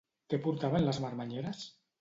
Què 0.33 0.39
portaven 0.47 0.87
les 0.87 1.03
marmanyeres? 1.05 1.65